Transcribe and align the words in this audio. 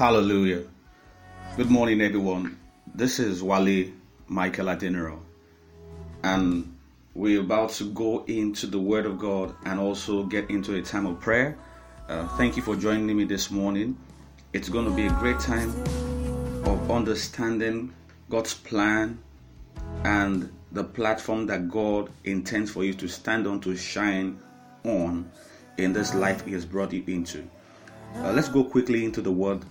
Hallelujah. 0.00 0.62
Good 1.58 1.70
morning, 1.70 2.00
everyone. 2.00 2.58
This 2.94 3.18
is 3.18 3.42
Wale 3.42 3.90
Michael 4.28 4.68
Adenero, 4.68 5.18
and 6.22 6.74
we're 7.14 7.42
about 7.42 7.72
to 7.72 7.84
go 7.92 8.24
into 8.24 8.66
the 8.66 8.78
Word 8.78 9.04
of 9.04 9.18
God 9.18 9.54
and 9.66 9.78
also 9.78 10.22
get 10.22 10.48
into 10.48 10.74
a 10.76 10.80
time 10.80 11.04
of 11.04 11.20
prayer. 11.20 11.58
Uh, 12.08 12.26
thank 12.38 12.56
you 12.56 12.62
for 12.62 12.76
joining 12.76 13.14
me 13.14 13.24
this 13.24 13.50
morning. 13.50 13.98
It's 14.54 14.70
going 14.70 14.86
to 14.86 14.90
be 14.90 15.06
a 15.06 15.12
great 15.18 15.38
time 15.38 15.68
of 16.64 16.90
understanding 16.90 17.92
God's 18.30 18.54
plan 18.54 19.18
and 20.04 20.50
the 20.72 20.82
platform 20.82 21.44
that 21.48 21.68
God 21.68 22.10
intends 22.24 22.70
for 22.70 22.84
you 22.84 22.94
to 22.94 23.06
stand 23.06 23.46
on 23.46 23.60
to 23.60 23.76
shine 23.76 24.40
on 24.82 25.30
in 25.76 25.92
this 25.92 26.14
life 26.14 26.46
He 26.46 26.52
has 26.52 26.64
brought 26.64 26.90
you 26.90 27.04
into. 27.06 27.46
Uh, 28.14 28.32
let's 28.32 28.48
go 28.48 28.64
quickly 28.64 29.04
into 29.04 29.20
the 29.20 29.30
Word 29.30 29.62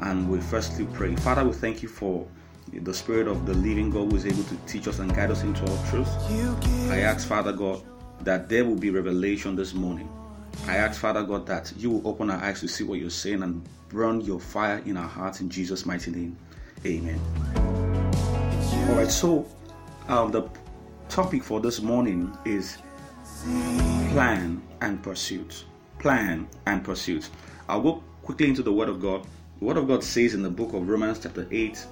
and 0.00 0.28
we 0.28 0.40
firstly 0.40 0.86
pray. 0.92 1.14
Father, 1.16 1.44
we 1.44 1.52
thank 1.52 1.82
you 1.82 1.88
for 1.88 2.26
the 2.72 2.94
Spirit 2.94 3.28
of 3.28 3.46
the 3.46 3.54
living 3.54 3.90
God 3.90 4.10
who 4.10 4.16
is 4.16 4.26
able 4.26 4.42
to 4.44 4.56
teach 4.66 4.88
us 4.88 4.98
and 4.98 5.14
guide 5.14 5.30
us 5.30 5.42
into 5.42 5.60
all 5.62 5.84
truth. 5.90 6.08
I 6.90 7.00
ask, 7.00 7.26
Father 7.28 7.52
God, 7.52 7.82
that 8.20 8.48
there 8.48 8.64
will 8.64 8.76
be 8.76 8.90
revelation 8.90 9.54
this 9.54 9.74
morning. 9.74 10.08
I 10.66 10.76
ask, 10.76 11.00
Father 11.00 11.22
God, 11.22 11.46
that 11.46 11.72
you 11.76 11.90
will 11.90 12.08
open 12.08 12.30
our 12.30 12.42
eyes 12.42 12.60
to 12.60 12.68
see 12.68 12.84
what 12.84 12.98
you're 12.98 13.10
saying 13.10 13.42
and 13.42 13.62
burn 13.88 14.20
your 14.20 14.40
fire 14.40 14.82
in 14.86 14.96
our 14.96 15.08
hearts 15.08 15.40
in 15.40 15.50
Jesus' 15.50 15.84
mighty 15.84 16.10
name. 16.10 16.36
Amen. 16.86 17.20
All 18.88 18.96
right, 18.96 19.10
so 19.10 19.46
um, 20.08 20.30
the 20.30 20.48
topic 21.08 21.42
for 21.42 21.60
this 21.60 21.80
morning 21.80 22.36
is 22.44 22.78
plan 24.10 24.62
and 24.80 25.02
pursuit. 25.02 25.64
Plan 25.98 26.48
and 26.66 26.84
pursuit. 26.84 27.28
I'll 27.68 27.80
go 27.80 28.02
quickly 28.22 28.48
into 28.48 28.62
the 28.62 28.72
Word 28.72 28.88
of 28.88 29.00
God. 29.00 29.26
The 29.64 29.68
Word 29.68 29.78
of 29.78 29.88
God 29.88 30.04
says 30.04 30.34
in 30.34 30.42
the 30.42 30.50
book 30.50 30.74
of 30.74 30.86
Romans, 30.86 31.20
chapter 31.22 31.46
8, 31.50 31.86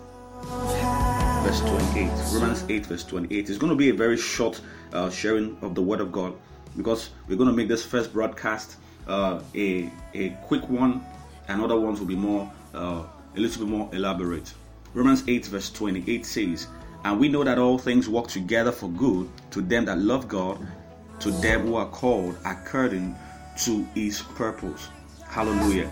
verse 1.43 1.61
28. 1.61 2.11
Romans 2.35 2.65
8, 2.69 2.85
verse 2.85 3.03
28. 3.03 3.49
It's 3.49 3.57
going 3.57 3.71
to 3.71 3.77
be 3.77 3.89
a 3.89 3.95
very 3.95 4.19
short 4.19 4.61
uh, 4.93 5.09
sharing 5.09 5.57
of 5.63 5.75
the 5.75 5.81
Word 5.81 6.03
of 6.03 6.13
God 6.13 6.35
because 6.77 7.09
we're 7.27 7.39
going 7.39 7.49
to 7.49 7.57
make 7.57 7.69
this 7.69 7.83
first 7.83 8.13
broadcast 8.13 8.77
uh, 9.09 9.41
a, 9.55 9.91
a 10.13 10.29
quick 10.43 10.69
one, 10.69 11.03
and 11.49 11.63
other 11.63 11.81
ones 11.81 11.99
will 11.99 12.07
be 12.07 12.15
more, 12.15 12.53
uh, 12.75 13.05
a 13.37 13.41
little 13.41 13.65
bit 13.65 13.71
more 13.71 13.89
elaborate. 13.95 14.53
Romans 14.93 15.25
8, 15.27 15.47
verse 15.47 15.71
28 15.71 16.27
says, 16.27 16.67
And 17.05 17.19
we 17.19 17.31
know 17.31 17.43
that 17.43 17.59
all 17.59 17.79
things 17.79 18.07
work 18.07 18.29
together 18.29 18.71
for 18.71 18.91
good 18.91 19.31
to 19.51 19.63
them 19.63 19.87
that 19.87 19.97
love 19.97 20.29
God, 20.29 20.59
to 21.21 21.31
them 21.31 21.69
who 21.69 21.77
are 21.77 21.89
called 21.89 22.37
according 22.45 23.17
to 23.61 23.89
his 23.95 24.21
purpose. 24.21 24.91
Hallelujah. 25.27 25.91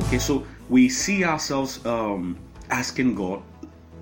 Okay, 0.00 0.18
so 0.18 0.46
we 0.70 0.88
see 0.88 1.24
ourselves 1.24 1.84
um, 1.84 2.38
asking 2.70 3.16
God, 3.16 3.42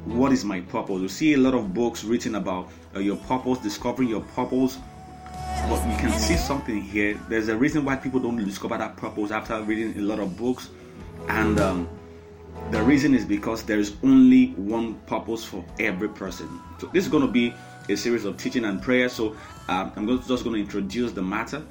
What 0.05 0.33
is 0.33 0.45
my 0.45 0.61
purpose? 0.61 1.01
We 1.01 1.09
see 1.09 1.33
a 1.33 1.39
lot 1.39 1.55
of 1.55 1.73
books 1.73 2.05
written 2.05 2.35
about 2.35 2.69
uh, 2.95 3.01
your 3.01 3.17
purpose, 3.17 3.59
discovering 3.59 4.09
your 4.09 4.21
purpose. 4.21 4.79
But 5.69 5.91
you 5.91 5.97
can 5.97 6.13
see 6.13 6.37
something 6.37 6.81
here. 6.81 7.19
There's 7.29 7.49
a 7.49 7.57
reason 7.57 7.85
why 7.85 7.97
people 7.97 8.21
don't 8.21 8.37
discover 8.37 8.77
that 8.79 8.97
purpose 8.97 9.31
after 9.31 9.61
reading 9.63 9.99
a 9.99 10.03
lot 10.03 10.19
of 10.19 10.37
books. 10.37 10.69
And 11.29 11.59
um, 11.59 11.89
the 12.71 12.83
reason 12.83 13.15
is 13.15 13.25
because 13.25 13.63
there 13.63 13.79
is 13.79 13.97
only 14.03 14.49
one 14.53 14.95
purpose 15.07 15.45
for 15.45 15.65
every 15.79 16.09
person. 16.09 16.49
So 16.79 16.87
this 16.93 17.05
is 17.05 17.11
going 17.11 17.27
to 17.27 17.33
be 17.33 17.55
a 17.89 17.97
series 17.97 18.27
of 18.27 18.37
teaching 18.37 18.67
and 18.67 18.81
prayer. 18.81 19.09
So 19.09 19.37
um, 19.69 19.93
I'm 19.97 20.07
just 20.07 20.45
going 20.45 20.55
to 20.55 20.61
introduce 20.61 21.13
the 21.13 21.23
matter, 21.23 21.63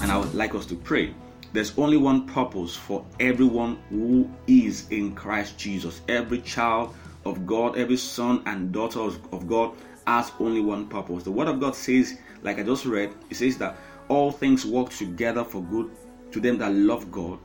and 0.00 0.12
I 0.12 0.16
would 0.16 0.34
like 0.34 0.54
us 0.54 0.64
to 0.66 0.76
pray. 0.76 1.12
There's 1.52 1.76
only 1.78 1.98
one 1.98 2.26
purpose 2.26 2.74
for 2.74 3.04
everyone 3.20 3.78
who 3.90 4.30
is 4.46 4.88
in 4.90 5.14
Christ 5.14 5.58
Jesus. 5.58 6.00
Every 6.08 6.40
child 6.40 6.94
of 7.26 7.46
God, 7.46 7.76
every 7.76 7.98
son 7.98 8.42
and 8.46 8.72
daughter 8.72 9.00
of 9.00 9.46
God 9.46 9.74
has 10.06 10.32
only 10.40 10.60
one 10.60 10.88
purpose. 10.88 11.24
The 11.24 11.30
Word 11.30 11.48
of 11.48 11.60
God 11.60 11.76
says, 11.76 12.18
like 12.42 12.58
I 12.58 12.62
just 12.62 12.86
read, 12.86 13.12
it 13.28 13.36
says 13.36 13.58
that 13.58 13.76
all 14.08 14.32
things 14.32 14.64
work 14.64 14.90
together 14.90 15.44
for 15.44 15.62
good 15.62 15.90
to 16.32 16.40
them 16.40 16.56
that 16.58 16.72
love 16.72 17.12
God, 17.12 17.38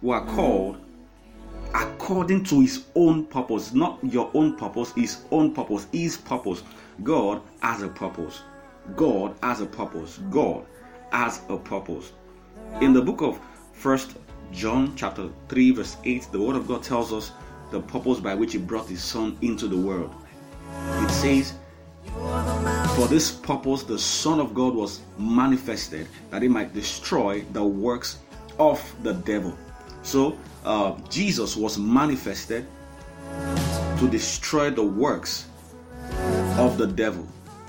who 0.00 0.10
are 0.10 0.24
called 0.26 0.76
according 1.74 2.44
to 2.44 2.60
his 2.60 2.84
own 2.94 3.24
purpose, 3.24 3.72
not 3.72 3.98
your 4.04 4.30
own 4.34 4.56
purpose, 4.56 4.92
his 4.92 5.24
own 5.30 5.52
purpose, 5.54 5.86
his 5.90 6.16
purpose. 6.18 6.62
God 7.02 7.40
has 7.60 7.82
a 7.82 7.88
purpose. 7.88 8.42
God 8.94 9.34
has 9.42 9.60
a 9.60 9.66
purpose. 9.66 10.18
God 10.30 10.64
has 11.10 11.40
a 11.48 11.56
purpose. 11.56 12.12
In 12.80 12.92
the 12.92 13.02
book 13.02 13.22
of 13.22 13.40
First 13.74 14.16
John 14.52 14.94
chapter 14.96 15.28
3 15.48 15.72
verse 15.72 15.96
8, 16.04 16.28
the 16.32 16.40
word 16.40 16.56
of 16.56 16.66
God 16.66 16.82
tells 16.82 17.12
us 17.12 17.32
the 17.70 17.80
purpose 17.80 18.20
by 18.20 18.34
which 18.34 18.52
he 18.52 18.58
brought 18.58 18.88
his 18.88 19.02
son 19.02 19.36
into 19.42 19.68
the 19.68 19.76
world. 19.76 20.14
It 21.02 21.10
says, 21.10 21.54
For 22.96 23.06
this 23.08 23.30
purpose 23.30 23.82
the 23.82 23.98
Son 23.98 24.40
of 24.40 24.54
God 24.54 24.74
was 24.74 25.00
manifested 25.18 26.08
that 26.30 26.42
he 26.42 26.48
might 26.48 26.72
destroy 26.72 27.42
the 27.52 27.64
works 27.64 28.18
of 28.58 28.80
the 29.02 29.14
devil. 29.14 29.56
So 30.02 30.38
uh, 30.64 30.96
Jesus 31.10 31.56
was 31.56 31.76
manifested 31.76 32.66
to 33.98 34.08
destroy 34.08 34.70
the 34.70 34.82
works 34.82 35.46
of 36.56 36.78
the 36.78 36.86
devil. 36.86 37.26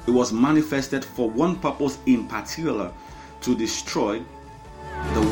It 0.07 0.11
was 0.11 0.31
manifested 0.31 1.03
for 1.03 1.29
one 1.29 1.55
purpose 1.57 1.97
in 2.05 2.27
particular 2.27 2.91
to 3.41 3.55
destroy 3.55 4.21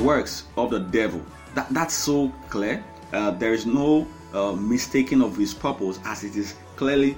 works 0.04 0.44
of 0.58 0.70
the 0.70 0.80
devil. 0.80 1.22
That, 1.56 1.70
that's 1.70 1.94
so 1.94 2.34
clear. 2.50 2.84
Uh, 3.12 3.32
there 3.32 3.54
is 3.54 3.66
no 3.66 4.08
uh, 4.34 4.54
mistaking 4.54 5.22
of 5.22 5.38
his 5.38 5.54
purpose 5.54 6.00
as 6.06 6.24
it 6.24 6.36
is 6.36 6.56
clearly 6.76 7.16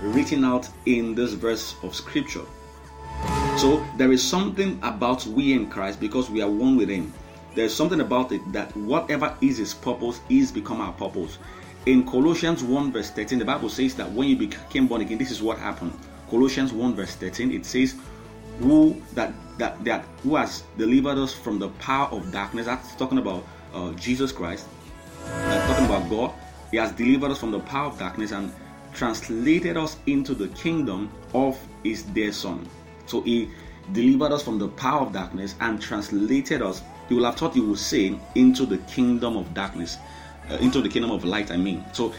written 0.00 0.44
out 0.44 0.68
in 0.86 1.14
this 1.14 1.32
verse 1.32 1.76
of 1.82 1.94
scripture. 1.94 2.44
So 3.56 3.82
there 3.96 4.12
is 4.12 4.22
something 4.22 4.78
about 4.82 5.26
we 5.26 5.54
in 5.54 5.70
Christ 5.70 5.98
because 6.00 6.28
we 6.28 6.42
are 6.42 6.50
one 6.50 6.76
with 6.76 6.90
Him. 6.90 7.12
There's 7.54 7.74
something 7.74 8.00
about 8.00 8.32
it 8.32 8.42
that 8.52 8.76
whatever 8.76 9.34
is 9.40 9.56
His 9.56 9.72
purpose 9.72 10.20
is 10.28 10.52
become 10.52 10.80
our 10.80 10.92
purpose. 10.92 11.38
In 11.86 12.04
Colossians 12.04 12.62
1 12.62 12.92
verse 12.92 13.10
13, 13.10 13.38
the 13.38 13.44
Bible 13.44 13.70
says 13.70 13.94
that 13.94 14.10
when 14.12 14.28
you 14.28 14.36
became 14.36 14.86
born 14.86 15.00
again, 15.00 15.16
this 15.16 15.30
is 15.30 15.40
what 15.40 15.58
happened. 15.58 15.98
Colossians 16.28 16.72
1 16.72 16.94
verse 16.94 17.14
13, 17.14 17.50
it 17.52 17.64
says, 17.64 17.94
"Who 18.60 19.00
that 19.14 19.32
that 19.58 19.82
that 19.84 20.04
who 20.22 20.36
has 20.36 20.64
delivered 20.76 21.18
us 21.18 21.32
from 21.32 21.58
the 21.58 21.68
power 21.80 22.08
of 22.08 22.30
darkness." 22.32 22.66
That's 22.66 22.94
talking 22.96 23.18
about 23.18 23.44
uh, 23.74 23.92
Jesus 23.92 24.32
Christ. 24.32 24.66
Talking 25.66 25.86
about 25.86 26.08
God. 26.08 26.32
He 26.70 26.76
has 26.76 26.92
delivered 26.92 27.30
us 27.30 27.38
from 27.38 27.50
the 27.52 27.60
power 27.60 27.86
of 27.86 27.98
darkness 27.98 28.32
and 28.32 28.52
translated 28.92 29.76
us 29.76 29.98
into 30.06 30.34
the 30.34 30.48
kingdom 30.48 31.10
of 31.34 31.58
His 31.84 32.02
dear 32.02 32.32
Son. 32.32 32.68
So 33.06 33.20
He 33.22 33.50
delivered 33.92 34.32
us 34.32 34.42
from 34.42 34.58
the 34.58 34.68
power 34.68 35.02
of 35.02 35.12
darkness 35.12 35.54
and 35.60 35.80
translated 35.80 36.62
us. 36.62 36.82
You 37.08 37.16
will 37.16 37.24
have 37.24 37.36
thought 37.36 37.54
He 37.54 37.60
would 37.60 37.78
say 37.78 38.18
into 38.34 38.66
the 38.66 38.78
kingdom 38.78 39.36
of 39.36 39.52
darkness, 39.54 39.98
uh, 40.50 40.54
into 40.54 40.80
the 40.80 40.88
kingdom 40.88 41.10
of 41.10 41.24
light. 41.24 41.50
I 41.50 41.56
mean, 41.56 41.84
so 41.92 42.12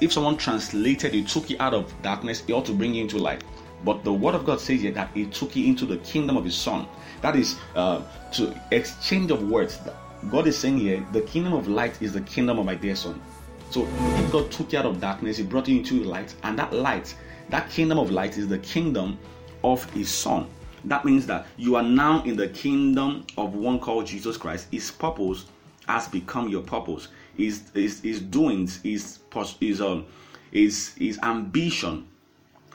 if 0.00 0.12
someone 0.12 0.36
translated, 0.36 1.14
you 1.14 1.24
took 1.24 1.48
you 1.48 1.56
out 1.60 1.74
of 1.74 1.92
darkness, 2.02 2.42
He 2.44 2.52
ought 2.52 2.66
to 2.66 2.72
bring 2.72 2.94
you 2.94 3.02
into 3.02 3.18
light. 3.18 3.44
But 3.84 4.04
the 4.04 4.12
Word 4.12 4.34
of 4.34 4.44
God 4.44 4.60
says 4.60 4.80
here 4.80 4.92
that 4.92 5.10
He 5.14 5.26
took 5.26 5.56
you 5.56 5.66
into 5.66 5.86
the 5.86 5.98
kingdom 5.98 6.36
of 6.36 6.44
His 6.44 6.54
Son. 6.54 6.86
That 7.20 7.36
is 7.36 7.58
uh, 7.74 8.02
to 8.32 8.54
exchange 8.70 9.30
of 9.30 9.48
words. 9.48 9.78
God 10.30 10.46
is 10.46 10.56
saying 10.56 10.78
here, 10.78 11.04
the 11.12 11.22
kingdom 11.22 11.52
of 11.52 11.68
light 11.68 12.00
is 12.00 12.12
the 12.12 12.20
kingdom 12.20 12.58
of 12.58 12.66
my 12.66 12.76
dear 12.76 12.94
son. 12.94 13.20
So 13.70 13.88
if 13.88 14.30
God 14.30 14.50
took 14.52 14.72
you 14.72 14.78
out 14.78 14.86
of 14.86 15.00
darkness, 15.00 15.36
He 15.38 15.42
brought 15.42 15.66
you 15.66 15.78
into 15.78 16.04
light, 16.04 16.34
and 16.44 16.58
that 16.58 16.72
light, 16.72 17.14
that 17.48 17.70
kingdom 17.70 17.98
of 17.98 18.10
light, 18.10 18.38
is 18.38 18.46
the 18.46 18.58
kingdom 18.58 19.18
of 19.64 19.84
His 19.92 20.08
Son. 20.08 20.46
That 20.84 21.04
means 21.04 21.26
that 21.26 21.46
you 21.56 21.76
are 21.76 21.82
now 21.82 22.22
in 22.24 22.36
the 22.36 22.48
kingdom 22.48 23.24
of 23.36 23.54
one 23.54 23.78
called 23.78 24.06
Jesus 24.06 24.36
Christ. 24.36 24.68
His 24.70 24.90
purpose 24.90 25.46
has 25.88 26.08
become 26.08 26.48
your 26.48 26.62
purpose. 26.62 27.08
His 27.36 27.70
his, 27.72 28.00
his 28.00 28.20
doings, 28.20 28.80
his 28.82 29.20
his 29.60 29.80
um 29.80 30.06
his 30.50 30.94
his 30.94 31.18
ambition 31.22 32.06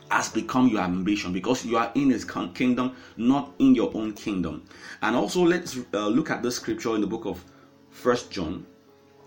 has 0.10 0.30
become 0.30 0.68
your 0.68 0.82
ambition 0.82 1.34
because 1.34 1.66
you 1.66 1.78
are 1.78 1.92
in 1.96 2.10
his 2.10 2.26
kingdom, 2.26 2.96
not 3.18 3.54
in 3.60 3.76
your 3.76 3.92
own 3.96 4.14
kingdom. 4.14 4.64
And 5.02 5.16
also, 5.16 5.44
let's 5.44 5.78
uh, 5.94 6.08
look 6.08 6.30
at 6.30 6.44
the 6.44 6.52
scripture 6.52 6.96
in 6.96 7.02
the 7.02 7.08
book 7.08 7.26
of 7.26 7.44
First 7.90 8.32
John, 8.32 8.66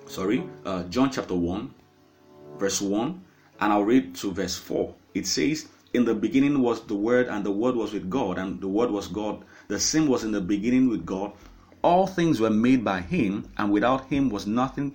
sorry, 0.07 0.45
uh, 0.65 0.85
John 0.85 1.11
chapter 1.11 1.35
1, 1.35 1.75
verse 2.59 2.81
1, 2.81 3.21
and 3.61 3.73
I'll 3.73 3.85
read 3.85 4.15
to 4.17 4.33
verse 4.33 4.57
4. 4.57 4.95
It 5.15 5.27
says, 5.27 5.69
In 5.93 6.05
the 6.05 6.15
beginning 6.15 6.61
was 6.61 6.81
the 6.83 6.95
Word, 6.95 7.29
and 7.29 7.45
the 7.45 7.51
Word 7.51 7.75
was 7.75 7.93
with 7.93 8.09
God, 8.09 8.39
and 8.39 8.61
the 8.61 8.69
Word 8.69 8.91
was 8.91 9.09
God. 9.09 9.45
The 9.69 9.81
same 9.81 10.07
was 10.07 10.25
in 10.25 10.31
the 10.31 10.41
beginning 10.41 10.89
with 10.89 11.05
God. 11.05 11.33
All 11.83 12.07
things 12.07 12.41
were 12.41 12.51
made 12.51 12.85
by 12.85 13.01
Him, 13.01 13.49
and 13.59 13.73
without 13.73 14.07
Him 14.07 14.31
was 14.31 14.47
nothing 14.47 14.95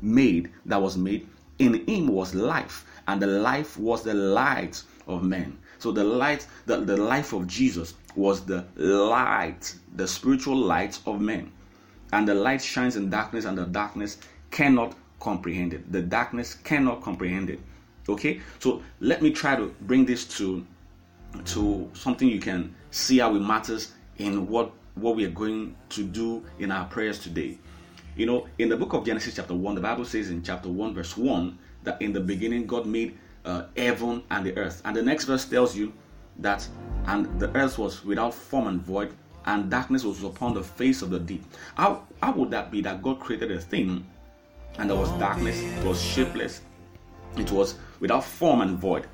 made 0.00 0.50
that 0.66 0.80
was 0.80 0.96
made. 0.96 1.28
In 1.58 1.86
Him 1.86 2.08
was 2.08 2.34
life, 2.34 2.86
and 3.06 3.20
the 3.20 3.26
life 3.26 3.78
was 3.78 4.02
the 4.02 4.14
light 4.14 4.82
of 5.06 5.22
men. 5.22 5.58
So 5.78 5.92
the 5.92 6.04
light, 6.04 6.46
the, 6.66 6.78
the 6.78 6.96
life 6.96 7.32
of 7.32 7.46
Jesus 7.46 7.94
was 8.14 8.44
the 8.44 8.64
light, 8.76 9.74
the 9.96 10.06
spiritual 10.06 10.56
light 10.56 10.98
of 11.06 11.20
men. 11.20 11.52
And 12.12 12.28
the 12.28 12.34
light 12.34 12.62
shines 12.62 12.96
in 12.96 13.10
darkness, 13.10 13.44
and 13.44 13.56
the 13.56 13.64
darkness 13.64 14.18
cannot 14.50 14.94
comprehend 15.18 15.72
it. 15.72 15.90
The 15.90 16.02
darkness 16.02 16.54
cannot 16.54 17.02
comprehend 17.02 17.50
it. 17.50 17.60
Okay, 18.08 18.40
so 18.58 18.82
let 19.00 19.22
me 19.22 19.30
try 19.30 19.56
to 19.56 19.74
bring 19.82 20.04
this 20.04 20.24
to 20.38 20.66
to 21.46 21.90
something 21.94 22.28
you 22.28 22.40
can 22.40 22.74
see 22.90 23.18
how 23.18 23.34
it 23.34 23.40
matters 23.40 23.92
in 24.18 24.46
what 24.48 24.72
what 24.94 25.16
we 25.16 25.24
are 25.24 25.30
going 25.30 25.74
to 25.88 26.02
do 26.04 26.44
in 26.58 26.70
our 26.70 26.84
prayers 26.86 27.18
today. 27.18 27.58
You 28.16 28.26
know, 28.26 28.46
in 28.58 28.68
the 28.68 28.76
book 28.76 28.92
of 28.92 29.06
Genesis, 29.06 29.36
chapter 29.36 29.54
1, 29.54 29.74
the 29.74 29.80
Bible 29.80 30.04
says 30.04 30.28
in 30.28 30.42
chapter 30.42 30.68
1, 30.68 30.92
verse 30.92 31.16
1, 31.16 31.58
that 31.84 32.02
in 32.02 32.12
the 32.12 32.20
beginning 32.20 32.66
God 32.66 32.84
made 32.84 33.18
uh, 33.44 33.64
heaven 33.76 34.22
and 34.30 34.46
the 34.46 34.56
earth. 34.56 34.82
And 34.84 34.96
the 34.96 35.02
next 35.02 35.24
verse 35.24 35.44
tells 35.44 35.76
you 35.76 35.92
that, 36.38 36.66
and 37.06 37.40
the 37.40 37.54
earth 37.56 37.78
was 37.78 38.04
without 38.04 38.34
form 38.34 38.66
and 38.66 38.80
void, 38.80 39.12
and 39.46 39.70
darkness 39.70 40.04
was 40.04 40.22
upon 40.22 40.54
the 40.54 40.62
face 40.62 41.02
of 41.02 41.10
the 41.10 41.18
deep. 41.18 41.44
How, 41.74 42.06
how 42.22 42.32
would 42.32 42.50
that 42.52 42.70
be 42.70 42.80
that 42.82 43.02
God 43.02 43.20
created 43.20 43.50
a 43.50 43.60
thing 43.60 44.06
and 44.78 44.88
there 44.88 44.96
was 44.96 45.10
darkness, 45.12 45.60
it 45.60 45.84
was 45.84 46.00
shapeless, 46.00 46.62
it 47.36 47.50
was 47.50 47.76
without 48.00 48.24
form 48.24 48.60
and 48.60 48.78
void? 48.78 49.06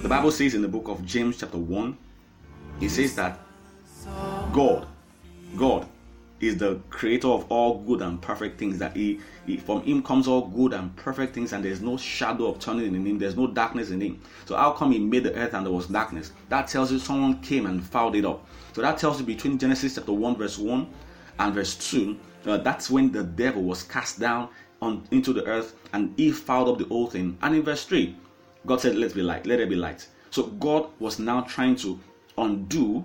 The 0.00 0.08
Bible 0.08 0.32
says 0.32 0.54
in 0.54 0.62
the 0.62 0.68
book 0.68 0.88
of 0.88 1.04
James, 1.06 1.38
chapter 1.38 1.58
1, 1.58 1.96
it 2.80 2.88
says 2.88 3.14
that 3.14 3.38
God, 4.52 4.86
God 5.56 5.86
is 6.42 6.56
the 6.58 6.74
creator 6.90 7.28
of 7.28 7.46
all 7.50 7.78
good 7.78 8.02
and 8.02 8.20
perfect 8.20 8.58
things 8.58 8.76
that 8.76 8.94
he, 8.96 9.20
he, 9.46 9.56
from 9.56 9.80
him 9.82 10.02
comes 10.02 10.26
all 10.26 10.48
good 10.48 10.72
and 10.72 10.94
perfect 10.96 11.34
things 11.34 11.52
and 11.52 11.64
there's 11.64 11.80
no 11.80 11.96
shadow 11.96 12.46
of 12.46 12.58
turning 12.58 12.94
in 12.94 13.06
him 13.06 13.16
there's 13.16 13.36
no 13.36 13.46
darkness 13.46 13.90
in 13.90 14.00
him. 14.00 14.20
So 14.44 14.56
how 14.56 14.72
come 14.72 14.90
he 14.90 14.98
made 14.98 15.22
the 15.22 15.34
earth 15.36 15.54
and 15.54 15.64
there 15.64 15.72
was 15.72 15.86
darkness? 15.86 16.32
That 16.48 16.66
tells 16.66 16.90
you 16.90 16.98
someone 16.98 17.40
came 17.40 17.66
and 17.66 17.82
fouled 17.82 18.16
it 18.16 18.24
up. 18.24 18.44
So 18.72 18.82
that 18.82 18.98
tells 18.98 19.20
you 19.20 19.24
between 19.24 19.56
genesis 19.56 19.94
chapter 19.94 20.12
1 20.12 20.36
verse 20.36 20.58
1 20.58 20.86
and 21.38 21.54
verse 21.54 21.76
2 21.90 22.18
uh, 22.44 22.56
that's 22.58 22.90
when 22.90 23.12
the 23.12 23.22
devil 23.22 23.62
was 23.62 23.84
cast 23.84 24.18
down 24.18 24.48
on 24.82 25.06
into 25.12 25.32
the 25.32 25.44
earth 25.46 25.76
and 25.92 26.12
he 26.16 26.32
fouled 26.32 26.68
up 26.68 26.78
the 26.78 26.84
whole 26.86 27.06
thing. 27.06 27.38
And 27.42 27.54
in 27.54 27.62
verse 27.62 27.84
3 27.84 28.16
god 28.66 28.80
said 28.80 28.96
let 28.96 29.10
there 29.10 29.16
be 29.16 29.22
light 29.22 29.46
let 29.46 29.58
there 29.58 29.66
be 29.68 29.76
light. 29.76 30.08
So 30.30 30.42
god 30.44 30.88
was 30.98 31.20
now 31.20 31.42
trying 31.42 31.76
to 31.76 32.00
undo 32.36 33.04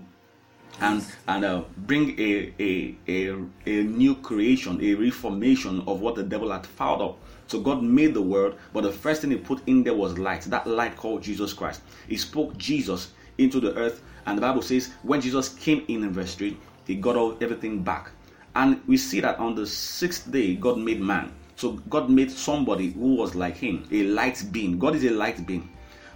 and 0.81 1.03
and 1.27 1.43
uh, 1.43 1.63
bring 1.77 2.19
a, 2.19 2.53
a 2.59 2.95
a 3.07 3.35
a 3.65 3.83
new 3.83 4.15
creation, 4.15 4.79
a 4.81 4.93
reformation 4.93 5.81
of 5.87 6.01
what 6.01 6.15
the 6.15 6.23
devil 6.23 6.51
had 6.51 6.65
fouled 6.65 7.01
up. 7.01 7.17
So 7.47 7.59
God 7.61 7.81
made 7.81 8.13
the 8.13 8.21
world, 8.21 8.55
but 8.73 8.81
the 8.81 8.91
first 8.91 9.21
thing 9.21 9.31
He 9.31 9.37
put 9.37 9.61
in 9.67 9.83
there 9.83 9.93
was 9.93 10.17
light. 10.17 10.41
That 10.43 10.67
light 10.67 10.95
called 10.95 11.23
Jesus 11.23 11.53
Christ. 11.53 11.81
He 12.07 12.17
spoke 12.17 12.57
Jesus 12.57 13.11
into 13.37 13.59
the 13.59 13.73
earth, 13.75 14.01
and 14.25 14.37
the 14.37 14.41
Bible 14.41 14.61
says 14.61 14.91
when 15.03 15.21
Jesus 15.21 15.49
came 15.49 15.83
in 15.87 16.03
in 16.03 16.11
verse 16.11 16.35
three, 16.35 16.57
He 16.85 16.95
got 16.95 17.15
all 17.15 17.37
everything 17.41 17.83
back. 17.83 18.11
And 18.55 18.81
we 18.87 18.97
see 18.97 19.19
that 19.21 19.37
on 19.37 19.55
the 19.55 19.67
sixth 19.67 20.31
day, 20.31 20.55
God 20.55 20.79
made 20.79 20.99
man. 20.99 21.31
So 21.55 21.73
God 21.89 22.09
made 22.09 22.31
somebody 22.31 22.91
who 22.91 23.15
was 23.15 23.35
like 23.35 23.57
Him, 23.57 23.87
a 23.91 24.03
light 24.03 24.43
being. 24.51 24.77
God 24.77 24.95
is 24.95 25.03
a 25.05 25.11
light 25.11 25.45
being. 25.45 25.69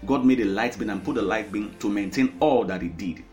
God 0.05 0.25
made 0.25 0.39
a 0.39 0.45
light 0.45 0.77
being 0.77 0.89
and 0.89 1.03
put 1.03 1.17
a 1.17 1.21
light 1.21 1.51
being 1.51 1.75
to 1.79 1.89
maintain 1.89 2.35
all 2.39 2.63
that 2.65 2.81
He 2.81 2.89
did. 2.89 3.23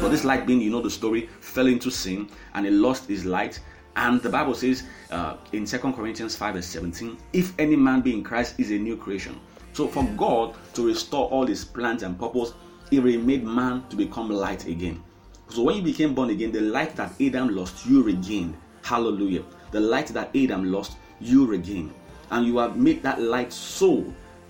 But 0.00 0.08
this 0.10 0.24
light 0.24 0.46
being, 0.46 0.60
you 0.60 0.70
know 0.70 0.80
the 0.80 0.90
story, 0.90 1.28
fell 1.40 1.66
into 1.66 1.90
sin 1.90 2.28
and 2.54 2.66
he 2.66 2.72
lost 2.72 3.08
his 3.08 3.24
light. 3.24 3.60
And 3.96 4.20
the 4.20 4.28
Bible 4.28 4.54
says 4.54 4.82
uh, 5.10 5.36
in 5.52 5.64
2 5.64 5.78
Corinthians 5.78 6.36
5 6.36 6.54
verse 6.54 6.66
17, 6.66 7.16
if 7.32 7.52
any 7.58 7.76
man 7.76 8.00
be 8.00 8.12
in 8.12 8.22
Christ 8.22 8.54
is 8.58 8.70
a 8.70 8.78
new 8.78 8.96
creation. 8.96 9.40
So 9.72 9.88
for 9.88 10.04
God 10.16 10.54
to 10.74 10.86
restore 10.86 11.28
all 11.28 11.46
his 11.46 11.64
plans 11.64 12.02
and 12.02 12.18
purpose, 12.18 12.52
he 12.90 12.98
remade 12.98 13.44
man 13.44 13.84
to 13.88 13.96
become 13.96 14.30
light 14.30 14.66
again. 14.66 15.02
So 15.48 15.62
when 15.62 15.76
you 15.76 15.82
became 15.82 16.14
born 16.14 16.30
again, 16.30 16.52
the 16.52 16.60
light 16.60 16.96
that 16.96 17.20
Adam 17.20 17.54
lost, 17.54 17.86
you 17.86 18.02
regained. 18.02 18.56
Hallelujah. 18.82 19.44
The 19.70 19.80
light 19.80 20.08
that 20.08 20.34
Adam 20.34 20.70
lost, 20.70 20.96
you 21.20 21.46
regained. 21.46 21.92
And 22.30 22.46
you 22.46 22.58
have 22.58 22.76
made 22.76 23.02
that 23.02 23.20
light 23.20 23.52
so 23.52 24.04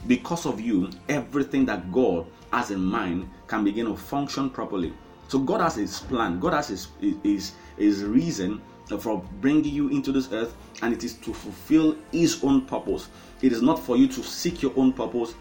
because 0.06 0.46
of 0.46 0.60
you, 0.60 0.90
everything 1.08 1.64
that 1.66 1.90
God 1.92 2.26
has 2.52 2.70
in 2.70 2.82
mind 2.82 3.28
can 3.46 3.64
begin 3.64 3.86
to 3.86 3.96
function 3.96 4.50
properly. 4.50 4.92
So 5.29 5.38
God 5.38 5.61
has 5.61 5.76
His 5.76 6.01
plan. 6.01 6.41
God 6.41 6.53
has 6.53 6.69
His 6.69 6.89
His, 7.22 7.53
his 7.77 8.05
reason 8.05 8.60
for 8.98 9.22
bringing 9.41 9.72
you 9.72 9.89
into 9.89 10.13
this 10.13 10.31
earth, 10.32 10.55
and 10.82 10.93
it 10.93 11.05
is 11.05 11.15
to 11.15 11.32
fulfill 11.32 11.96
His 12.13 12.43
own 12.44 12.63
purpose. 12.63 13.08
It 13.43 13.53
is 13.53 13.63
not 13.63 13.79
for 13.79 13.96
you 13.96 14.06
to 14.08 14.22
seek 14.22 14.63
your 14.63 14.72
own 14.77 14.93
purpose. 14.93 15.34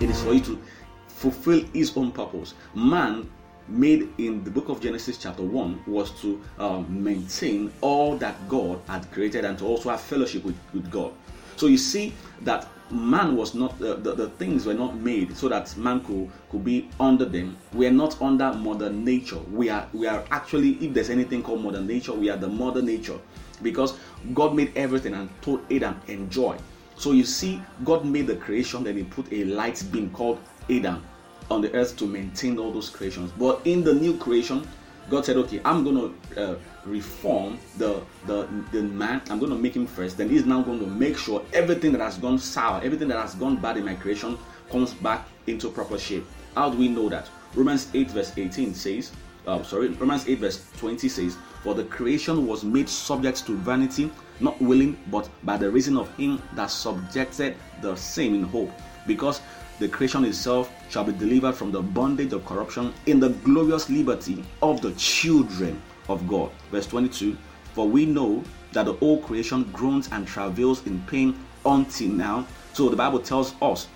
It 0.00 0.10
is 0.10 0.20
for 0.22 0.34
you 0.34 0.40
to 0.40 0.60
fulfill 1.08 1.64
His 1.72 1.96
own 1.96 2.12
purpose. 2.12 2.54
Man 2.74 3.30
made 3.68 4.08
in 4.18 4.44
the 4.44 4.50
book 4.50 4.68
of 4.68 4.80
Genesis, 4.80 5.16
chapter 5.18 5.42
1, 5.42 5.84
was 5.86 6.10
to 6.20 6.40
um, 6.58 7.02
maintain 7.02 7.72
all 7.80 8.16
that 8.18 8.48
God 8.48 8.80
had 8.86 9.10
created 9.10 9.44
and 9.44 9.58
to 9.58 9.64
also 9.64 9.90
have 9.90 10.00
fellowship 10.00 10.44
with, 10.44 10.56
with 10.72 10.90
God. 10.90 11.12
So 11.56 11.66
you 11.66 11.78
see 11.78 12.12
that 12.42 12.68
man 12.90 13.36
was 13.36 13.54
not 13.54 13.72
uh, 13.80 13.94
the, 13.94 14.14
the 14.14 14.28
things 14.30 14.66
were 14.66 14.74
not 14.74 14.96
made 14.96 15.36
so 15.36 15.48
that 15.48 15.76
man 15.76 16.00
could 16.04 16.30
could 16.50 16.64
be 16.64 16.88
under 17.00 17.24
them. 17.24 17.56
We 17.72 17.86
are 17.86 17.92
not 17.92 18.20
under 18.20 18.52
mother 18.52 18.90
nature. 18.90 19.38
We 19.50 19.70
are 19.70 19.88
we 19.92 20.06
are 20.06 20.24
actually 20.30 20.72
if 20.84 20.94
there's 20.94 21.10
anything 21.10 21.42
called 21.42 21.62
mother 21.62 21.80
nature 21.80 22.12
we 22.12 22.30
are 22.30 22.36
the 22.36 22.48
mother 22.48 22.82
nature 22.82 23.18
because 23.62 23.98
god 24.34 24.54
made 24.54 24.72
everything 24.76 25.14
and 25.14 25.28
told 25.42 25.60
adam 25.72 26.00
enjoy. 26.08 26.56
So 26.96 27.12
you 27.12 27.24
see 27.24 27.60
god 27.84 28.04
made 28.04 28.26
the 28.26 28.36
creation 28.36 28.84
then 28.84 28.96
he 28.96 29.04
put 29.04 29.32
a 29.32 29.44
light 29.44 29.82
beam 29.90 30.10
called 30.10 30.38
adam 30.70 31.04
on 31.50 31.60
the 31.60 31.72
earth 31.74 31.96
to 31.98 32.06
maintain 32.06 32.58
all 32.58 32.72
those 32.72 32.90
creations. 32.90 33.30
But 33.38 33.60
in 33.64 33.84
the 33.84 33.94
new 33.94 34.16
creation 34.16 34.66
god 35.10 35.24
said 35.24 35.36
okay 35.36 35.60
i'm 35.64 35.84
going 35.84 35.96
to 35.96 36.42
uh, 36.42 36.56
reform 36.86 37.58
the, 37.78 38.02
the 38.26 38.46
the 38.72 38.82
man. 38.82 39.22
I'm 39.30 39.38
going 39.38 39.50
to 39.50 39.58
make 39.58 39.74
him 39.74 39.86
first. 39.86 40.18
Then 40.18 40.28
he's 40.28 40.44
now 40.44 40.62
going 40.62 40.80
to 40.80 40.86
make 40.86 41.16
sure 41.16 41.42
everything 41.52 41.92
that 41.92 42.00
has 42.00 42.18
gone 42.18 42.38
sour 42.38 42.80
everything 42.84 43.08
that 43.08 43.18
has 43.18 43.34
gone 43.34 43.56
bad 43.56 43.76
in 43.76 43.84
my 43.84 43.94
creation 43.94 44.38
comes 44.70 44.92
back 44.94 45.26
into 45.46 45.70
proper 45.70 45.98
shape. 45.98 46.26
How 46.54 46.70
do 46.70 46.78
we 46.78 46.88
know 46.88 47.08
that? 47.08 47.28
Romans 47.54 47.88
8 47.94 48.10
verse 48.10 48.32
18 48.36 48.74
says 48.74 49.12
uh, 49.46 49.62
sorry 49.62 49.88
romans 49.88 50.26
8 50.28 50.38
verse 50.38 50.64
20 50.78 51.08
says 51.08 51.36
for 51.62 51.74
the 51.74 51.84
creation 51.84 52.46
was 52.46 52.64
made 52.64 52.88
subject 52.88 53.46
to 53.46 53.56
vanity 53.58 54.10
not 54.40 54.60
willing 54.60 54.98
but 55.10 55.28
by 55.44 55.56
the 55.56 55.70
reason 55.70 55.96
of 55.96 56.12
him 56.16 56.42
that 56.54 56.66
subjected 56.66 57.56
the 57.80 57.94
same 57.96 58.34
in 58.34 58.42
hope. 58.42 58.70
Because 59.06 59.40
the 59.78 59.88
creation 59.88 60.24
itself 60.24 60.72
shall 60.88 61.04
be 61.04 61.12
delivered 61.12 61.54
from 61.54 61.72
the 61.72 61.82
bondage 61.82 62.32
of 62.32 62.44
corruption 62.46 62.92
in 63.06 63.18
the 63.18 63.30
glorious 63.30 63.90
liberty 63.90 64.44
of 64.62 64.80
the 64.80 64.92
children 64.92 65.80
of 66.08 66.26
God. 66.28 66.50
Verse 66.70 66.86
22 66.86 67.36
For 67.72 67.88
we 67.88 68.06
know 68.06 68.44
that 68.72 68.86
the 68.86 68.92
whole 68.94 69.20
creation 69.20 69.64
groans 69.72 70.08
and 70.12 70.26
travails 70.26 70.86
in 70.86 71.00
pain 71.02 71.38
until 71.64 72.08
now. 72.08 72.46
So 72.72 72.88
the 72.88 72.96
Bible 72.96 73.20
tells 73.20 73.54
us 73.62 73.88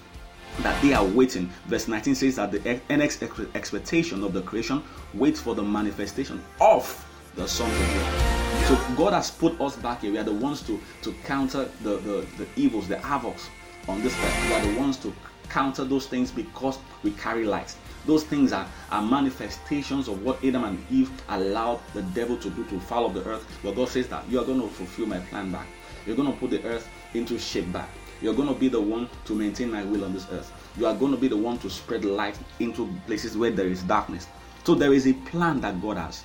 that 0.60 0.80
they 0.82 0.94
are 0.94 1.04
waiting. 1.04 1.50
Verse 1.66 1.88
19 1.88 2.14
says 2.14 2.36
that 2.36 2.50
the 2.50 2.80
next 2.88 3.22
expectation 3.54 4.24
of 4.24 4.32
the 4.32 4.42
creation 4.42 4.82
waits 5.14 5.40
for 5.40 5.54
the 5.54 5.62
manifestation 5.62 6.42
of 6.60 7.04
the 7.36 7.46
Son 7.46 7.70
of 7.70 7.78
God. 7.78 8.38
So 8.66 8.94
God 8.96 9.12
has 9.12 9.30
put 9.30 9.60
us 9.60 9.76
back 9.76 10.00
here. 10.00 10.12
We 10.12 10.18
are 10.18 10.24
the 10.24 10.32
ones 10.32 10.62
to, 10.62 10.80
to 11.02 11.12
counter 11.24 11.68
the, 11.82 11.96
the, 11.98 12.26
the 12.36 12.46
evils, 12.56 12.88
the 12.88 12.96
havocs 12.96 13.46
on 13.86 14.02
this 14.02 14.12
earth. 14.18 14.48
We 14.48 14.54
are 14.54 14.72
the 14.72 14.78
ones 14.78 14.96
to 14.98 15.12
counter 15.48 15.84
those 15.84 16.06
things 16.06 16.30
because 16.30 16.78
we 17.02 17.12
carry 17.12 17.44
light. 17.44 17.74
Those 18.06 18.24
things 18.24 18.52
are, 18.52 18.66
are 18.90 19.02
manifestations 19.02 20.08
of 20.08 20.22
what 20.22 20.42
Adam 20.44 20.64
and 20.64 20.84
Eve 20.90 21.10
allowed 21.28 21.80
the 21.94 22.02
devil 22.02 22.36
to 22.38 22.50
do 22.50 22.64
to 22.64 22.80
fall 22.80 23.08
the 23.08 23.24
earth. 23.24 23.46
But 23.62 23.76
God 23.76 23.88
says 23.88 24.08
that 24.08 24.28
you 24.28 24.40
are 24.40 24.44
going 24.44 24.60
to 24.60 24.68
fulfill 24.68 25.06
my 25.06 25.18
plan 25.18 25.52
back. 25.52 25.66
You're 26.06 26.16
going 26.16 26.32
to 26.32 26.38
put 26.38 26.50
the 26.50 26.64
earth 26.64 26.88
into 27.14 27.38
shape 27.38 27.70
back. 27.72 27.90
You're 28.20 28.34
going 28.34 28.48
to 28.48 28.54
be 28.54 28.68
the 28.68 28.80
one 28.80 29.08
to 29.26 29.34
maintain 29.34 29.70
my 29.70 29.84
will 29.84 30.04
on 30.04 30.12
this 30.12 30.26
earth. 30.32 30.52
You 30.76 30.86
are 30.86 30.94
going 30.94 31.12
to 31.12 31.18
be 31.18 31.28
the 31.28 31.36
one 31.36 31.58
to 31.58 31.70
spread 31.70 32.04
light 32.04 32.38
into 32.60 32.88
places 33.06 33.36
where 33.36 33.50
there 33.50 33.66
is 33.66 33.82
darkness. 33.82 34.26
So 34.64 34.74
there 34.74 34.92
is 34.92 35.06
a 35.06 35.12
plan 35.12 35.60
that 35.60 35.80
God 35.80 35.96
has. 35.96 36.24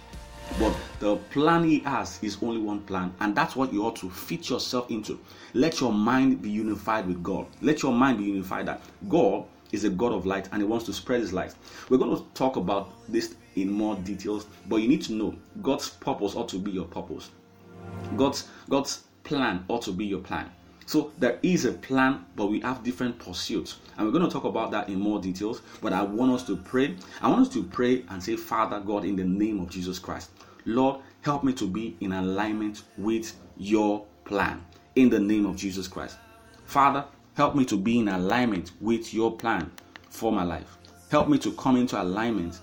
But 0.59 0.75
the 0.99 1.15
plan 1.31 1.63
he 1.63 1.79
has 1.79 2.19
is 2.21 2.37
only 2.41 2.61
one 2.61 2.81
plan, 2.81 3.13
and 3.19 3.35
that's 3.35 3.55
what 3.55 3.73
you 3.73 3.85
ought 3.85 3.95
to 3.97 4.09
fit 4.09 4.49
yourself 4.49 4.89
into. 4.91 5.19
Let 5.53 5.79
your 5.79 5.91
mind 5.91 6.41
be 6.41 6.49
unified 6.49 7.07
with 7.07 7.23
God. 7.23 7.47
Let 7.61 7.81
your 7.81 7.93
mind 7.93 8.19
be 8.19 8.25
unified 8.25 8.67
that 8.67 8.81
God 9.09 9.45
is 9.71 9.83
a 9.83 9.89
God 9.89 10.13
of 10.13 10.25
light 10.25 10.47
and 10.51 10.61
he 10.61 10.67
wants 10.67 10.85
to 10.85 10.93
spread 10.93 11.19
his 11.21 11.33
light. 11.33 11.55
We're 11.89 11.97
going 11.97 12.15
to 12.15 12.23
talk 12.35 12.55
about 12.55 12.91
this 13.09 13.35
in 13.55 13.71
more 13.71 13.95
details, 13.95 14.45
but 14.69 14.77
you 14.77 14.87
need 14.87 15.01
to 15.03 15.13
know 15.13 15.35
God's 15.61 15.89
purpose 15.89 16.35
ought 16.35 16.49
to 16.49 16.59
be 16.59 16.71
your 16.71 16.85
purpose. 16.85 17.31
God's 18.15 18.47
God's 18.69 19.03
plan 19.23 19.65
ought 19.67 19.81
to 19.83 19.91
be 19.91 20.05
your 20.05 20.19
plan. 20.19 20.49
So 20.85 21.11
there 21.17 21.39
is 21.43 21.65
a 21.65 21.71
plan, 21.71 22.25
but 22.35 22.47
we 22.47 22.59
have 22.61 22.83
different 22.83 23.19
pursuits. 23.19 23.77
And 23.97 24.05
we're 24.05 24.11
going 24.11 24.25
to 24.25 24.31
talk 24.31 24.43
about 24.43 24.71
that 24.71 24.89
in 24.89 24.99
more 24.99 25.19
details. 25.19 25.61
But 25.81 25.93
I 25.93 26.03
want 26.03 26.31
us 26.31 26.45
to 26.47 26.57
pray. 26.57 26.95
I 27.21 27.29
want 27.29 27.47
us 27.47 27.53
to 27.53 27.63
pray 27.63 28.03
and 28.09 28.21
say, 28.21 28.35
Father 28.35 28.79
God, 28.79 29.05
in 29.05 29.15
the 29.15 29.23
name 29.23 29.59
of 29.59 29.69
Jesus 29.69 29.99
Christ, 29.99 30.31
Lord, 30.65 30.99
help 31.21 31.43
me 31.43 31.53
to 31.53 31.67
be 31.67 31.95
in 31.99 32.11
alignment 32.11 32.83
with 32.97 33.33
your 33.57 34.05
plan. 34.25 34.63
In 34.95 35.09
the 35.09 35.19
name 35.19 35.45
of 35.45 35.55
Jesus 35.55 35.87
Christ. 35.87 36.17
Father, 36.65 37.05
help 37.35 37.55
me 37.55 37.65
to 37.65 37.77
be 37.77 37.99
in 37.99 38.07
alignment 38.07 38.71
with 38.79 39.13
your 39.13 39.31
plan 39.31 39.71
for 40.09 40.31
my 40.31 40.43
life. 40.43 40.77
Help 41.09 41.27
me 41.27 41.37
to 41.39 41.51
come 41.53 41.77
into 41.77 42.01
alignment 42.01 42.59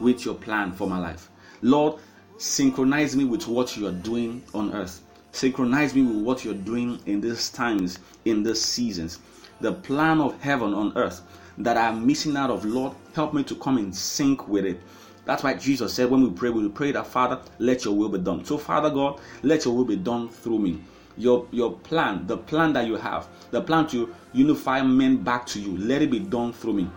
with 0.00 0.24
your 0.24 0.34
plan 0.34 0.72
for 0.72 0.88
my 0.88 0.98
life. 0.98 1.30
Lord, 1.62 2.00
synchronize 2.38 3.16
me 3.16 3.24
with 3.24 3.46
what 3.46 3.76
you 3.76 3.86
are 3.86 3.92
doing 3.92 4.42
on 4.54 4.74
earth. 4.74 5.02
Synchronize 5.34 5.96
me 5.96 6.02
with 6.02 6.22
what 6.24 6.44
you're 6.44 6.54
doing 6.54 7.00
in 7.06 7.20
these 7.20 7.50
times, 7.50 7.98
in 8.24 8.44
these 8.44 8.60
seasons. 8.62 9.18
The 9.60 9.72
plan 9.72 10.20
of 10.20 10.40
heaven 10.40 10.72
on 10.72 10.96
earth 10.96 11.22
that 11.58 11.76
I'm 11.76 12.06
missing 12.06 12.36
out 12.36 12.50
of, 12.50 12.64
Lord, 12.64 12.94
help 13.16 13.34
me 13.34 13.42
to 13.42 13.56
come 13.56 13.76
in 13.76 13.92
sync 13.92 14.46
with 14.46 14.64
it. 14.64 14.80
That's 15.24 15.42
why 15.42 15.54
Jesus 15.54 15.92
said 15.92 16.08
when 16.08 16.22
we 16.22 16.30
pray, 16.30 16.50
we 16.50 16.68
pray 16.68 16.92
that 16.92 17.08
Father, 17.08 17.40
let 17.58 17.84
your 17.84 17.96
will 17.96 18.10
be 18.10 18.18
done. 18.18 18.44
So, 18.44 18.56
Father 18.56 18.90
God, 18.90 19.20
let 19.42 19.64
your 19.64 19.74
will 19.74 19.84
be 19.84 19.96
done 19.96 20.28
through 20.28 20.60
me. 20.60 20.80
Your 21.16 21.48
your 21.50 21.72
plan, 21.78 22.28
the 22.28 22.36
plan 22.36 22.72
that 22.74 22.86
you 22.86 22.94
have, 22.94 23.26
the 23.50 23.60
plan 23.60 23.88
to 23.88 24.14
unify 24.32 24.82
men 24.82 25.16
back 25.16 25.46
to 25.46 25.60
you, 25.60 25.76
let 25.78 26.00
it 26.00 26.12
be 26.12 26.20
done 26.20 26.52
through 26.52 26.74
me. 26.74 26.90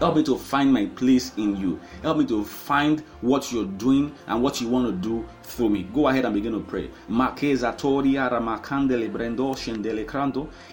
Help 0.00 0.16
me 0.16 0.24
to 0.24 0.36
find 0.36 0.72
my 0.72 0.86
place 0.86 1.32
in 1.36 1.56
you. 1.56 1.80
Help 2.02 2.18
me 2.18 2.26
to 2.26 2.44
find 2.44 3.00
what 3.20 3.52
you're 3.52 3.64
doing 3.64 4.12
and 4.26 4.42
what 4.42 4.60
you 4.60 4.68
want 4.68 4.86
to 4.86 4.92
do 4.92 5.24
through 5.44 5.68
me. 5.68 5.84
Go 5.94 6.08
ahead 6.08 6.24
and 6.24 6.34
begin 6.34 6.52
to 6.52 6.60
pray. 6.60 6.90
Makeza 7.08 7.76
toria 7.76 8.28
ramakandele 8.28 9.10
brendo 9.10 9.54
shendele 9.54 10.04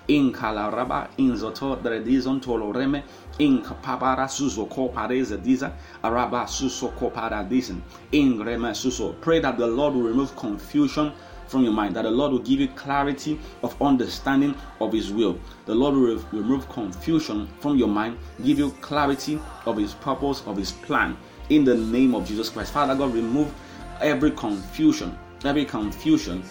in 0.07 0.33
kalaraba 0.33 1.07
in 1.17 1.33
zoto 1.33 1.79
dredizon 1.81 2.41
toloreme 2.41 3.03
in 3.39 3.61
kapabara 3.61 4.29
suso 4.29 4.65
ko 4.65 4.89
pareza 4.89 5.37
diza 5.37 5.71
araba 6.03 6.47
suso 6.47 6.89
ko 6.89 7.11
paradisen 7.11 7.81
in 8.11 8.39
reme 8.39 8.75
suso. 8.75 9.13
Pray 9.13 9.39
that 9.39 9.57
the 9.57 9.67
Lord 9.67 9.93
will 9.93 10.03
remove 10.03 10.35
confusion 10.35 11.13
from 11.51 11.63
your 11.63 11.73
mind, 11.73 11.95
that 11.95 12.03
the 12.03 12.11
Lord 12.11 12.31
will 12.31 12.39
give 12.39 12.59
you 12.59 12.67
clarity 12.69 13.39
of 13.61 13.79
understanding 13.81 14.55
of 14.79 14.93
His 14.93 15.11
will. 15.11 15.37
The 15.65 15.75
Lord 15.75 15.93
will 15.95 16.15
re- 16.15 16.23
remove 16.31 16.67
confusion 16.69 17.47
from 17.59 17.77
your 17.77 17.89
mind, 17.89 18.17
give 18.43 18.57
you 18.57 18.71
clarity 18.81 19.39
of 19.65 19.77
His 19.77 19.93
purpose, 19.93 20.41
of 20.47 20.57
His 20.57 20.71
plan. 20.71 21.17
In 21.49 21.65
the 21.65 21.75
name 21.75 22.15
of 22.15 22.25
Jesus 22.25 22.49
Christ. 22.49 22.71
Father 22.71 22.95
God, 22.95 23.13
remove 23.13 23.53
every 23.99 24.31
confusion, 24.31 25.17
every 25.43 25.65
confusion 25.65 26.43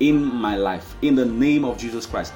in 0.00 0.24
my 0.24 0.56
life. 0.56 0.96
In 1.02 1.14
the 1.14 1.26
name 1.26 1.64
of 1.64 1.76
Jesus 1.76 2.06
Christ. 2.06 2.32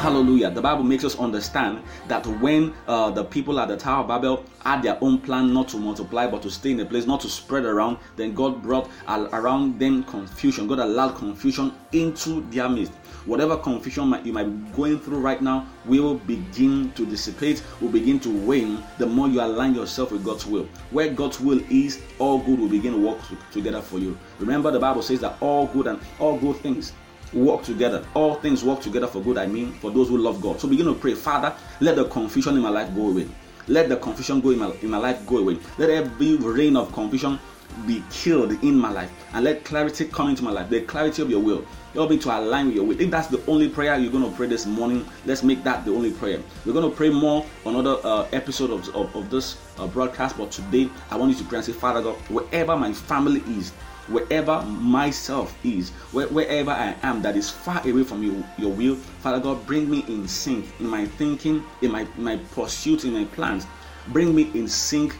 Hallelujah. 0.00 0.50
The 0.50 0.62
Bible 0.62 0.82
makes 0.82 1.04
us 1.04 1.18
understand 1.18 1.82
that 2.08 2.26
when 2.40 2.72
uh, 2.88 3.10
the 3.10 3.22
people 3.22 3.60
at 3.60 3.68
the 3.68 3.76
Tower 3.76 4.00
of 4.00 4.08
Babel 4.08 4.44
had 4.64 4.82
their 4.82 4.96
own 5.02 5.18
plan 5.18 5.52
not 5.52 5.68
to 5.68 5.76
multiply 5.76 6.26
but 6.26 6.40
to 6.42 6.50
stay 6.50 6.70
in 6.70 6.80
a 6.80 6.86
place, 6.86 7.06
not 7.06 7.20
to 7.20 7.28
spread 7.28 7.64
around, 7.66 7.98
then 8.16 8.34
God 8.34 8.62
brought 8.62 8.90
al- 9.06 9.28
around 9.34 9.78
them 9.78 10.04
confusion. 10.04 10.66
God 10.66 10.78
allowed 10.78 11.16
confusion 11.16 11.74
into 11.92 12.40
their 12.50 12.68
midst. 12.68 12.92
Whatever 13.26 13.58
confusion 13.58 14.08
might, 14.08 14.24
you 14.24 14.32
might 14.32 14.44
be 14.44 14.72
going 14.74 14.98
through 14.98 15.18
right 15.18 15.42
now 15.42 15.66
will 15.84 16.14
begin 16.14 16.90
to 16.92 17.04
dissipate, 17.04 17.62
will 17.82 17.90
begin 17.90 18.18
to 18.20 18.30
wane 18.30 18.82
the 18.96 19.06
more 19.06 19.28
you 19.28 19.42
align 19.42 19.74
yourself 19.74 20.12
with 20.12 20.24
God's 20.24 20.46
will. 20.46 20.66
Where 20.90 21.12
God's 21.12 21.38
will 21.40 21.60
is, 21.70 22.00
all 22.18 22.38
good 22.38 22.58
will 22.58 22.68
begin 22.68 22.94
to 22.94 22.98
work 22.98 23.18
together 23.52 23.82
for 23.82 23.98
you. 23.98 24.18
Remember, 24.38 24.70
the 24.70 24.80
Bible 24.80 25.02
says 25.02 25.20
that 25.20 25.36
all 25.42 25.66
good 25.66 25.86
and 25.86 26.00
all 26.18 26.38
good 26.38 26.56
things 26.56 26.94
work 27.32 27.62
together. 27.62 28.04
All 28.14 28.34
things 28.36 28.64
work 28.64 28.80
together 28.80 29.06
for 29.06 29.20
good, 29.20 29.38
I 29.38 29.46
mean, 29.46 29.72
for 29.72 29.90
those 29.90 30.08
who 30.08 30.18
love 30.18 30.40
God. 30.40 30.60
So 30.60 30.68
begin 30.68 30.86
to 30.86 30.94
pray, 30.94 31.14
Father, 31.14 31.54
let 31.80 31.96
the 31.96 32.04
confusion 32.06 32.56
in 32.56 32.62
my 32.62 32.70
life 32.70 32.94
go 32.94 33.08
away. 33.08 33.28
Let 33.68 33.88
the 33.88 33.96
confusion 33.96 34.40
go 34.40 34.50
in 34.50 34.58
my, 34.58 34.72
in 34.82 34.90
my 34.90 34.98
life 34.98 35.24
go 35.26 35.38
away. 35.38 35.58
Let 35.78 35.90
every 35.90 36.36
reign 36.36 36.76
of 36.76 36.92
confusion 36.92 37.38
be 37.86 38.02
killed 38.10 38.52
in 38.64 38.76
my 38.76 38.90
life. 38.90 39.10
And 39.32 39.44
let 39.44 39.64
clarity 39.64 40.06
come 40.06 40.30
into 40.30 40.42
my 40.42 40.50
life. 40.50 40.70
The 40.70 40.80
clarity 40.82 41.22
of 41.22 41.30
your 41.30 41.40
will. 41.40 41.64
Help 41.94 42.10
me 42.10 42.18
to 42.18 42.36
align 42.36 42.66
with 42.66 42.76
your 42.76 42.84
will. 42.84 43.00
If 43.00 43.10
that's 43.10 43.28
the 43.28 43.44
only 43.46 43.68
prayer 43.68 43.96
you're 43.96 44.12
going 44.12 44.28
to 44.28 44.36
pray 44.36 44.46
this 44.46 44.66
morning, 44.66 45.04
let's 45.26 45.42
make 45.42 45.62
that 45.64 45.84
the 45.84 45.92
only 45.92 46.12
prayer. 46.12 46.40
We're 46.64 46.72
going 46.72 46.88
to 46.88 46.96
pray 46.96 47.10
more 47.10 47.44
on 47.64 47.76
other 47.76 47.98
uh, 48.04 48.28
episode 48.32 48.70
of, 48.70 48.88
of, 48.94 49.14
of 49.14 49.30
this 49.30 49.56
uh, 49.78 49.86
broadcast. 49.86 50.36
But 50.36 50.50
today, 50.50 50.88
I 51.10 51.16
want 51.16 51.32
you 51.32 51.38
to 51.38 51.44
pray 51.44 51.58
and 51.58 51.64
say, 51.64 51.72
Father 51.72 52.02
God, 52.02 52.16
wherever 52.28 52.76
my 52.76 52.92
family 52.92 53.40
is, 53.56 53.72
wherever 54.10 54.62
myself 54.62 55.56
is, 55.64 55.90
where, 56.12 56.28
wherever 56.28 56.70
I 56.70 56.94
am 57.02 57.22
that 57.22 57.36
is 57.36 57.50
far 57.50 57.80
away 57.88 58.04
from 58.04 58.22
you, 58.22 58.44
your 58.58 58.72
will, 58.72 58.96
Father 58.96 59.40
God, 59.40 59.66
bring 59.66 59.88
me 59.88 60.04
in 60.08 60.26
sync 60.28 60.66
in 60.80 60.86
my 60.86 61.06
thinking, 61.06 61.64
in 61.82 61.92
my, 61.92 62.06
my 62.16 62.36
pursuit, 62.52 63.04
in 63.04 63.12
my 63.12 63.24
plans. 63.26 63.66
Bring 64.08 64.34
me 64.34 64.50
in 64.54 64.68
sync 64.68 65.16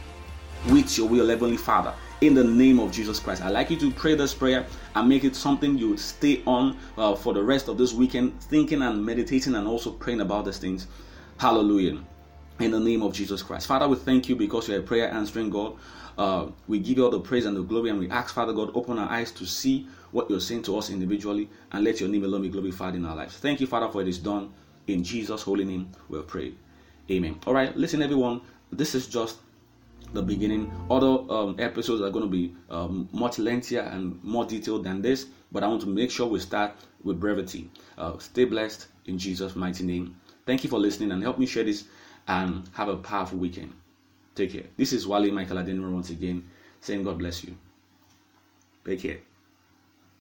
with 0.68 0.98
your 0.98 1.08
will, 1.08 1.28
Heavenly 1.28 1.56
Father. 1.56 1.94
In 2.20 2.34
the 2.34 2.44
name 2.44 2.80
of 2.80 2.92
Jesus 2.92 3.18
Christ, 3.18 3.42
I'd 3.42 3.50
like 3.52 3.70
you 3.70 3.78
to 3.78 3.90
pray 3.92 4.14
this 4.14 4.34
prayer 4.34 4.66
and 4.94 5.08
make 5.08 5.24
it 5.24 5.34
something 5.34 5.78
you 5.78 5.96
stay 5.96 6.42
on 6.44 6.76
uh, 6.98 7.14
for 7.14 7.32
the 7.32 7.42
rest 7.42 7.68
of 7.68 7.78
this 7.78 7.94
weekend, 7.94 8.38
thinking 8.42 8.82
and 8.82 9.04
meditating 9.04 9.54
and 9.54 9.66
also 9.66 9.90
praying 9.90 10.20
about 10.20 10.44
these 10.44 10.58
things. 10.58 10.86
Hallelujah 11.38 11.98
in 12.60 12.70
the 12.70 12.80
name 12.80 13.02
of 13.02 13.12
Jesus 13.12 13.42
Christ. 13.42 13.66
Father, 13.66 13.88
we 13.88 13.96
thank 13.96 14.28
you 14.28 14.36
because 14.36 14.68
you're 14.68 14.80
a 14.80 14.82
prayer 14.82 15.10
answering 15.10 15.50
God. 15.50 15.76
Uh, 16.20 16.50
we 16.68 16.78
give 16.78 16.98
you 16.98 17.04
all 17.04 17.10
the 17.10 17.18
praise 17.18 17.46
and 17.46 17.56
the 17.56 17.62
glory, 17.62 17.88
and 17.88 17.98
we 17.98 18.06
ask, 18.10 18.34
Father 18.34 18.52
God, 18.52 18.70
open 18.74 18.98
our 18.98 19.08
eyes 19.08 19.32
to 19.32 19.46
see 19.46 19.86
what 20.10 20.28
you're 20.28 20.38
saying 20.38 20.60
to 20.60 20.76
us 20.76 20.90
individually, 20.90 21.48
and 21.72 21.82
let 21.82 21.98
your 21.98 22.10
name 22.10 22.24
alone 22.24 22.42
be 22.42 22.50
glorified 22.50 22.94
in 22.94 23.06
our 23.06 23.16
lives. 23.16 23.38
Thank 23.38 23.58
you, 23.58 23.66
Father, 23.66 23.88
for 23.88 24.02
it 24.02 24.08
is 24.08 24.18
done. 24.18 24.52
In 24.86 25.02
Jesus' 25.02 25.40
holy 25.40 25.64
name, 25.64 25.90
we 26.10 26.20
pray. 26.20 26.52
Amen. 27.10 27.40
All 27.46 27.54
right, 27.54 27.74
listen, 27.74 28.02
everyone. 28.02 28.42
This 28.70 28.94
is 28.94 29.06
just 29.06 29.38
the 30.12 30.20
beginning. 30.20 30.70
Other 30.90 31.24
um, 31.32 31.56
episodes 31.58 32.02
are 32.02 32.10
going 32.10 32.26
to 32.26 32.30
be 32.30 32.54
um, 32.68 33.08
much 33.12 33.38
lengthier 33.38 33.80
and 33.80 34.22
more 34.22 34.44
detailed 34.44 34.84
than 34.84 35.00
this, 35.00 35.24
but 35.52 35.64
I 35.64 35.68
want 35.68 35.80
to 35.80 35.88
make 35.88 36.10
sure 36.10 36.26
we 36.26 36.38
start 36.38 36.74
with 37.02 37.18
brevity. 37.18 37.70
Uh, 37.96 38.18
stay 38.18 38.44
blessed 38.44 38.88
in 39.06 39.16
Jesus' 39.16 39.56
mighty 39.56 39.84
name. 39.84 40.16
Thank 40.44 40.64
you 40.64 40.68
for 40.68 40.78
listening 40.78 41.12
and 41.12 41.22
help 41.22 41.38
me 41.38 41.46
share 41.46 41.64
this 41.64 41.84
and 42.28 42.68
have 42.74 42.88
a 42.88 42.98
powerful 42.98 43.38
weekend. 43.38 43.72
Take 44.34 44.52
care. 44.52 44.64
This 44.76 44.92
is 44.92 45.06
Wally 45.06 45.30
Michael 45.30 45.58
Adenro 45.58 45.92
once 45.92 46.10
again 46.10 46.48
saying 46.80 47.04
God 47.04 47.18
bless 47.18 47.44
you. 47.44 47.56
Take 48.84 49.02
care. 49.02 49.18